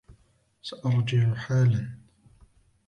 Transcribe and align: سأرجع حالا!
سأرجع 0.61 1.33
حالا! 1.35 1.89